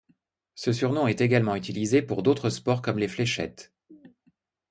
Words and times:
Ce 0.55 0.73
surnom 0.73 1.05
est 1.05 1.21
également 1.21 1.55
utilisé 1.55 2.01
pour 2.01 2.23
d'autres 2.23 2.49
sports 2.49 2.81
comme 2.81 2.97
les 2.97 3.07
fléchettes. 3.07 3.71